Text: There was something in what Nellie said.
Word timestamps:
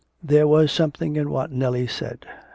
There 0.23 0.47
was 0.47 0.71
something 0.71 1.15
in 1.15 1.29
what 1.29 1.51
Nellie 1.51 1.85
said. 1.85 2.25